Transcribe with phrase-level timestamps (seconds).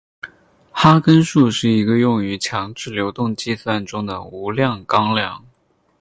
[0.71, 5.45] 哈根数是一个用于强制流动计算中的无量纲量。